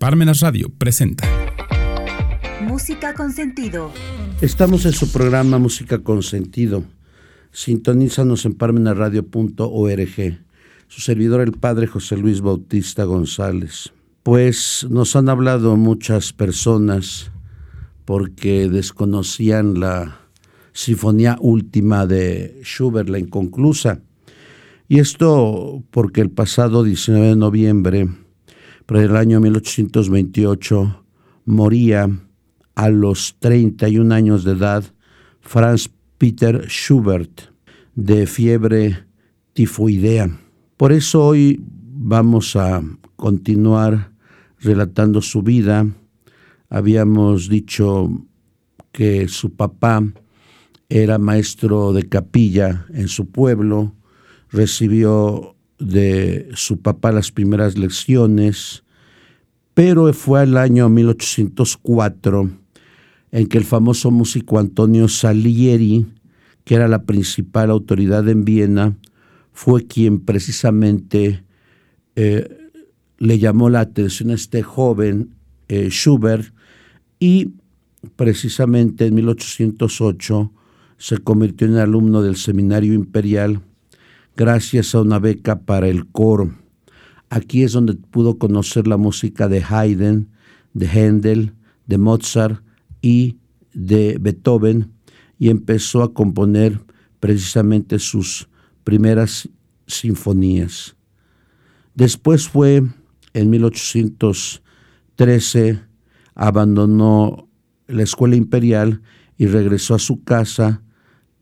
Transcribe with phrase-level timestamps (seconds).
[0.00, 1.28] Parmenas Radio presenta
[2.62, 3.90] Música con sentido.
[4.40, 6.84] Estamos en su programa Música con sentido.
[7.50, 10.38] Sintonízanos en parmenasradio.org.
[10.86, 13.92] Su servidor el Padre José Luis Bautista González.
[14.22, 17.32] Pues nos han hablado muchas personas
[18.04, 20.20] porque desconocían la
[20.72, 24.00] Sinfonía Última de Schubert, la inconclusa.
[24.86, 28.08] Y esto porque el pasado 19 de noviembre
[28.88, 31.04] pero el año 1828
[31.44, 32.08] moría
[32.74, 34.82] a los 31 años de edad
[35.42, 37.52] Franz Peter Schubert
[37.94, 39.04] de fiebre
[39.52, 40.30] tifoidea.
[40.78, 42.82] Por eso hoy vamos a
[43.16, 44.10] continuar
[44.58, 45.86] relatando su vida.
[46.70, 48.08] Habíamos dicho
[48.90, 50.02] que su papá
[50.88, 53.92] era maestro de capilla en su pueblo,
[54.50, 58.84] recibió de su papá las primeras lecciones,
[59.74, 62.50] pero fue el año 1804
[63.30, 66.06] en que el famoso músico Antonio Salieri,
[66.64, 68.96] que era la principal autoridad en Viena,
[69.52, 71.44] fue quien precisamente
[72.16, 72.70] eh,
[73.18, 75.34] le llamó la atención a este joven
[75.68, 76.52] eh, Schubert
[77.20, 77.52] y
[78.16, 80.52] precisamente en 1808
[80.96, 83.60] se convirtió en alumno del Seminario Imperial
[84.38, 86.54] gracias a una beca para el coro.
[87.28, 90.30] Aquí es donde pudo conocer la música de Haydn,
[90.74, 91.54] de Händel,
[91.88, 92.62] de Mozart
[93.02, 93.38] y
[93.74, 94.92] de Beethoven
[95.40, 96.80] y empezó a componer
[97.18, 98.48] precisamente sus
[98.84, 99.48] primeras
[99.88, 100.94] sinfonías.
[101.96, 102.84] Después fue
[103.34, 105.80] en 1813,
[106.36, 107.48] abandonó
[107.88, 109.02] la escuela imperial
[109.36, 110.80] y regresó a su casa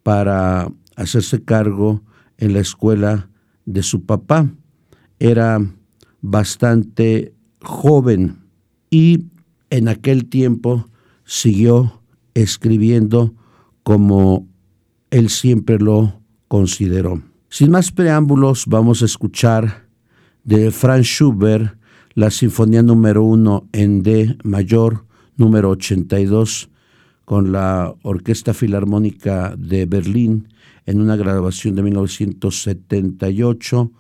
[0.03, 2.06] para hacerse cargo
[2.39, 3.31] en la escuela
[3.65, 4.51] de su papá.
[5.19, 5.59] Era
[6.21, 8.39] bastante joven
[8.91, 9.27] y
[9.71, 10.89] en aquel tiempo
[11.25, 12.03] siguió
[12.35, 13.35] escribiendo
[13.83, 14.47] como
[15.11, 17.23] él siempre lo consideró.
[17.49, 19.87] Sin más preámbulos, vamos a escuchar
[20.45, 21.77] de Franz Schubert
[22.15, 25.05] la Sinfonía número 1 en D mayor,
[25.37, 26.71] número 82,
[27.27, 30.49] con la Orquesta Filarmónica de Berlín
[30.87, 33.93] en una grabación de 1978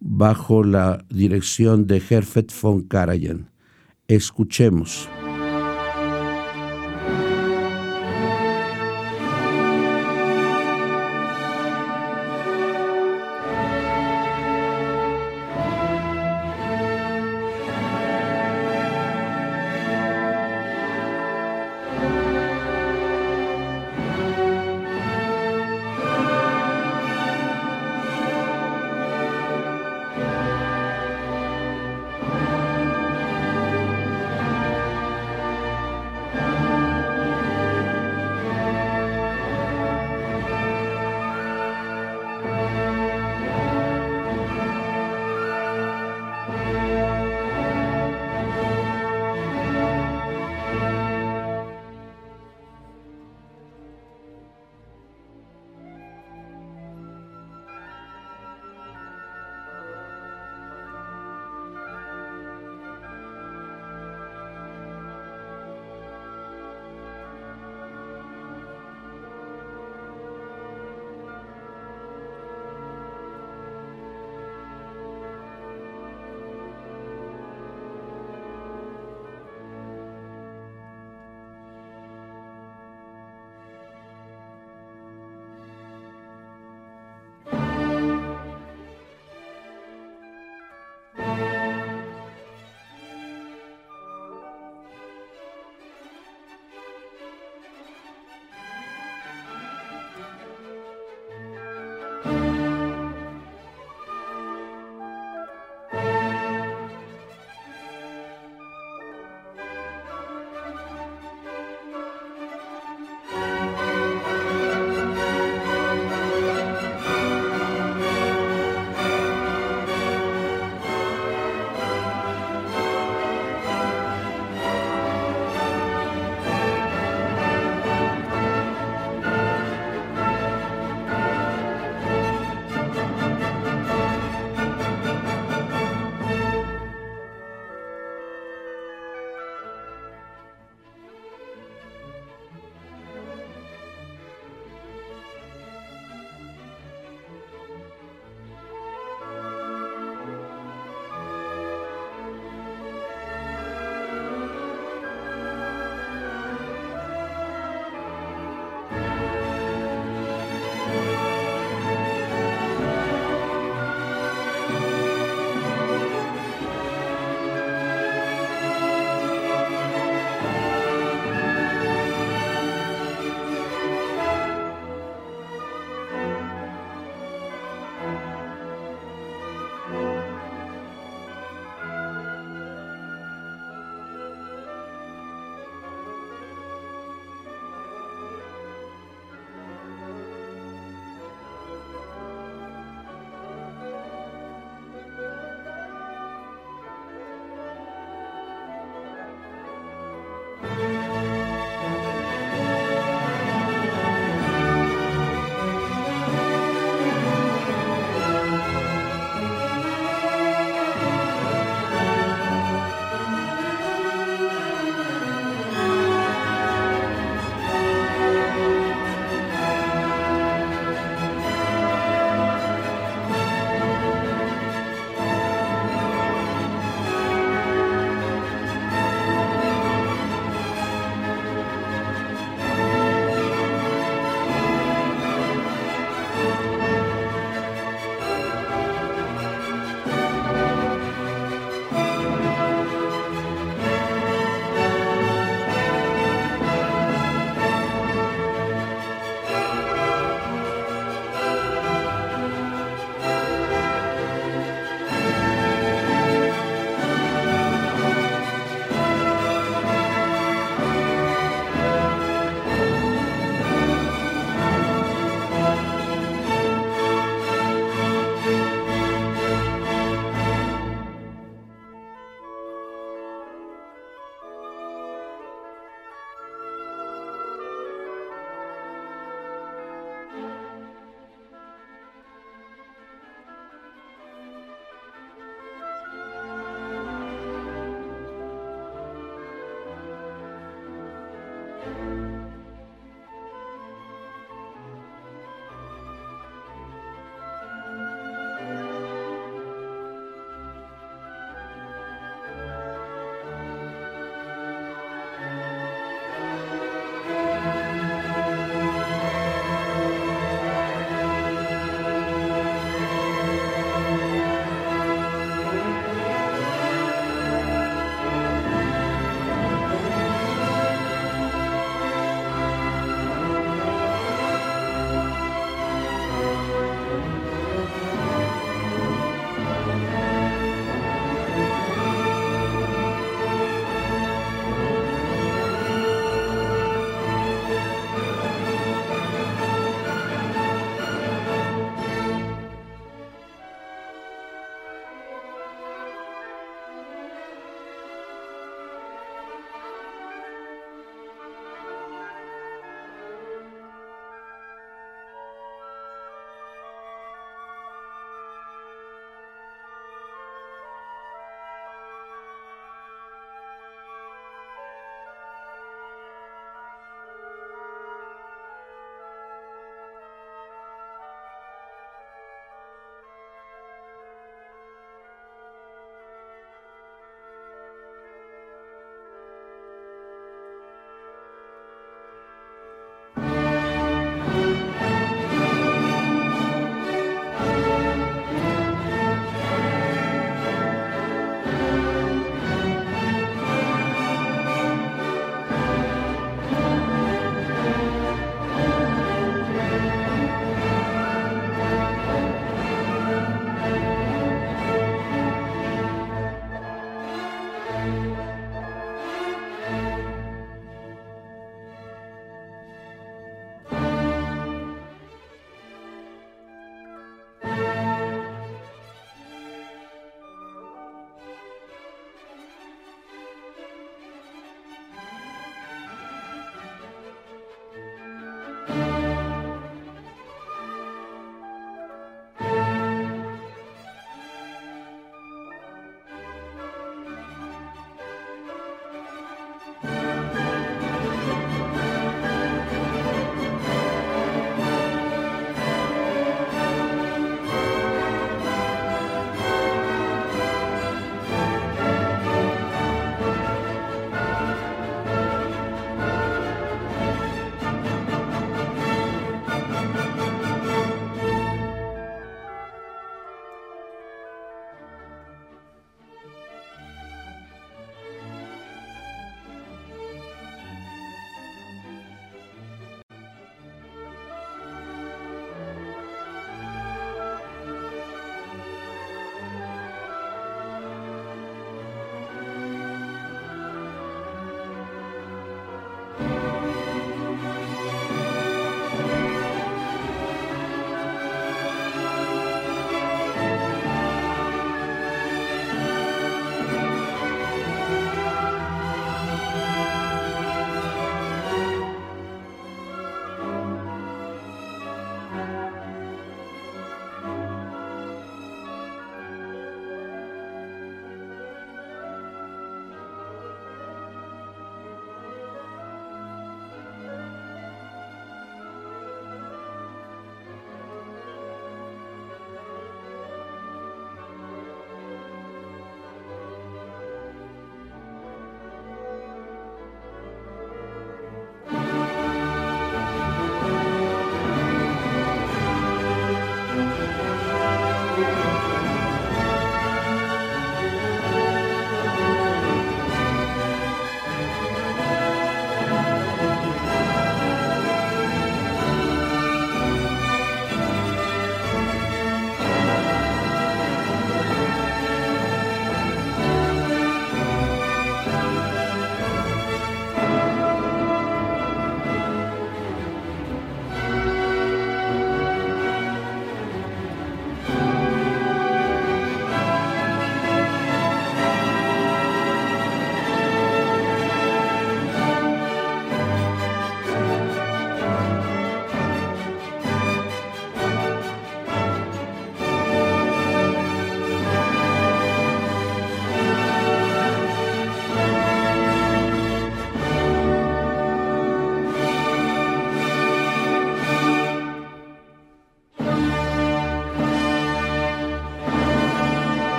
[0.00, 3.50] bajo la dirección de Herfed von Karajan.
[4.06, 5.08] Escuchemos.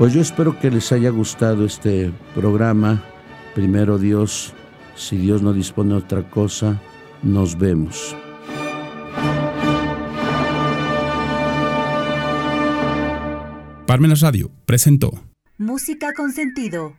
[0.00, 3.04] Pues yo espero que les haya gustado este programa.
[3.54, 4.54] Primero Dios,
[4.96, 6.80] si Dios no dispone de otra cosa,
[7.22, 8.16] nos vemos.
[13.86, 15.10] Parmenas Radio presentó
[15.58, 16.96] Música con sentido.